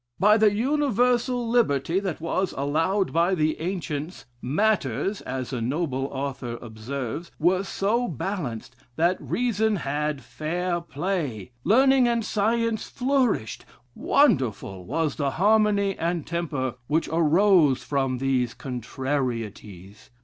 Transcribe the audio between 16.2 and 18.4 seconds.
temper which arose from